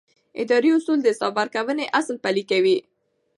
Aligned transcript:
اداري 0.41 0.69
اصول 0.77 0.97
د 1.01 1.07
حساب 1.13 1.33
ورکونې 1.39 1.85
اصل 1.99 2.15
پلي 2.23 2.43
کوي. 2.51 2.77